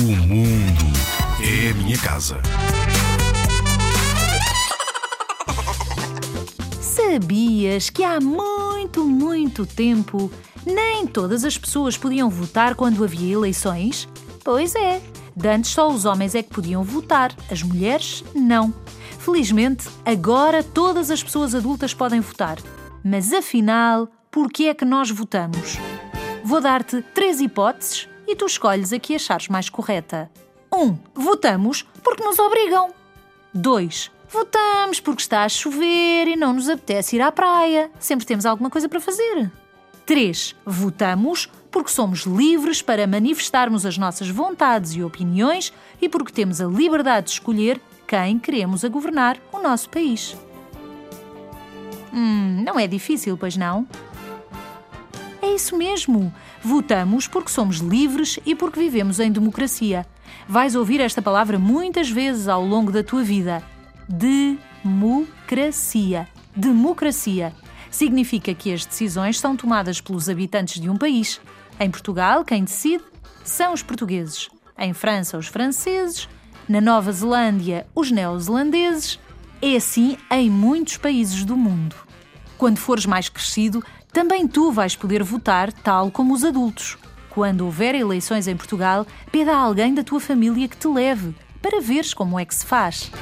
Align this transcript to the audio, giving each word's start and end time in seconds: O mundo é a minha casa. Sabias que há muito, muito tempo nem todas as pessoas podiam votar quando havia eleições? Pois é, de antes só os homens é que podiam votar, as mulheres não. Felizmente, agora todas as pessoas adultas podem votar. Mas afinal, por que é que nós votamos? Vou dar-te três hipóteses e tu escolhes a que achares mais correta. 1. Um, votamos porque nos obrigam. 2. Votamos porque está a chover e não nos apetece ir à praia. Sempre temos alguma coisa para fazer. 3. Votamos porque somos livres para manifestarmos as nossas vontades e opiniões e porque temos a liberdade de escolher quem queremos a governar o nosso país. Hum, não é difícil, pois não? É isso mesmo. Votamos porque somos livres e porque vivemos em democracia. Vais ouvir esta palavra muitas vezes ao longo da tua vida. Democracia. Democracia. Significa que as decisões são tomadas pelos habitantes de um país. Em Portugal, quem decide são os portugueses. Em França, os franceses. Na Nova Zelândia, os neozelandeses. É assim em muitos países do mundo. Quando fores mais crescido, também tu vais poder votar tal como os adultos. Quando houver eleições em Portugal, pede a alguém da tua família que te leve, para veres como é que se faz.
O - -
mundo 0.00 0.84
é 1.42 1.70
a 1.70 1.74
minha 1.74 1.98
casa. 1.98 2.40
Sabias 6.80 7.90
que 7.90 8.04
há 8.04 8.20
muito, 8.20 9.02
muito 9.02 9.66
tempo 9.66 10.30
nem 10.64 11.04
todas 11.04 11.42
as 11.42 11.58
pessoas 11.58 11.96
podiam 11.96 12.30
votar 12.30 12.76
quando 12.76 13.02
havia 13.02 13.34
eleições? 13.34 14.08
Pois 14.44 14.76
é, 14.76 15.02
de 15.34 15.48
antes 15.48 15.72
só 15.72 15.90
os 15.90 16.04
homens 16.04 16.36
é 16.36 16.44
que 16.44 16.54
podiam 16.54 16.84
votar, 16.84 17.34
as 17.50 17.64
mulheres 17.64 18.22
não. 18.36 18.72
Felizmente, 19.18 19.88
agora 20.04 20.62
todas 20.62 21.10
as 21.10 21.24
pessoas 21.24 21.56
adultas 21.56 21.92
podem 21.92 22.20
votar. 22.20 22.58
Mas 23.04 23.32
afinal, 23.32 24.06
por 24.30 24.48
que 24.48 24.68
é 24.68 24.74
que 24.74 24.84
nós 24.84 25.10
votamos? 25.10 25.76
Vou 26.44 26.60
dar-te 26.60 27.02
três 27.12 27.40
hipóteses 27.40 28.07
e 28.28 28.36
tu 28.36 28.46
escolhes 28.46 28.92
a 28.92 28.98
que 28.98 29.16
achares 29.16 29.48
mais 29.48 29.70
correta. 29.70 30.30
1. 30.72 30.82
Um, 30.82 30.98
votamos 31.14 31.86
porque 32.04 32.22
nos 32.22 32.38
obrigam. 32.38 32.90
2. 33.54 34.10
Votamos 34.28 35.00
porque 35.00 35.22
está 35.22 35.44
a 35.44 35.48
chover 35.48 36.28
e 36.28 36.36
não 36.36 36.52
nos 36.52 36.68
apetece 36.68 37.16
ir 37.16 37.22
à 37.22 37.32
praia. 37.32 37.90
Sempre 37.98 38.26
temos 38.26 38.44
alguma 38.44 38.68
coisa 38.68 38.88
para 38.88 39.00
fazer. 39.00 39.50
3. 40.04 40.54
Votamos 40.66 41.50
porque 41.70 41.90
somos 41.90 42.20
livres 42.20 42.82
para 42.82 43.06
manifestarmos 43.06 43.86
as 43.86 43.96
nossas 43.96 44.28
vontades 44.28 44.94
e 44.94 45.02
opiniões 45.02 45.72
e 46.00 46.08
porque 46.08 46.32
temos 46.32 46.60
a 46.60 46.66
liberdade 46.66 47.26
de 47.26 47.32
escolher 47.32 47.80
quem 48.06 48.38
queremos 48.38 48.84
a 48.84 48.88
governar 48.88 49.38
o 49.52 49.58
nosso 49.58 49.88
país. 49.88 50.36
Hum, 52.12 52.62
não 52.64 52.78
é 52.78 52.86
difícil, 52.86 53.36
pois 53.36 53.56
não? 53.56 53.86
É 55.48 55.54
isso 55.54 55.76
mesmo. 55.78 56.30
Votamos 56.62 57.26
porque 57.26 57.50
somos 57.50 57.78
livres 57.78 58.38
e 58.44 58.54
porque 58.54 58.78
vivemos 58.78 59.18
em 59.18 59.32
democracia. 59.32 60.06
Vais 60.46 60.76
ouvir 60.76 61.00
esta 61.00 61.22
palavra 61.22 61.58
muitas 61.58 62.10
vezes 62.10 62.48
ao 62.48 62.62
longo 62.62 62.92
da 62.92 63.02
tua 63.02 63.22
vida. 63.22 63.62
Democracia. 64.06 66.28
Democracia. 66.54 67.54
Significa 67.90 68.52
que 68.52 68.70
as 68.70 68.84
decisões 68.84 69.40
são 69.40 69.56
tomadas 69.56 70.02
pelos 70.02 70.28
habitantes 70.28 70.82
de 70.82 70.90
um 70.90 70.98
país. 70.98 71.40
Em 71.80 71.90
Portugal, 71.90 72.44
quem 72.44 72.62
decide 72.62 73.02
são 73.42 73.72
os 73.72 73.82
portugueses. 73.82 74.50
Em 74.78 74.92
França, 74.92 75.38
os 75.38 75.46
franceses. 75.46 76.28
Na 76.68 76.82
Nova 76.82 77.10
Zelândia, 77.10 77.86
os 77.94 78.10
neozelandeses. 78.10 79.18
É 79.62 79.76
assim 79.76 80.18
em 80.30 80.50
muitos 80.50 80.98
países 80.98 81.42
do 81.42 81.56
mundo. 81.56 81.96
Quando 82.58 82.76
fores 82.76 83.06
mais 83.06 83.30
crescido, 83.30 83.82
também 84.18 84.48
tu 84.48 84.72
vais 84.72 84.96
poder 84.96 85.22
votar 85.22 85.72
tal 85.72 86.10
como 86.10 86.34
os 86.34 86.42
adultos. 86.42 86.98
Quando 87.30 87.60
houver 87.60 87.94
eleições 87.94 88.48
em 88.48 88.56
Portugal, 88.56 89.06
pede 89.30 89.48
a 89.48 89.56
alguém 89.56 89.94
da 89.94 90.02
tua 90.02 90.18
família 90.18 90.66
que 90.66 90.76
te 90.76 90.88
leve, 90.88 91.36
para 91.62 91.80
veres 91.80 92.12
como 92.12 92.36
é 92.36 92.44
que 92.44 92.52
se 92.52 92.66
faz. 92.66 93.12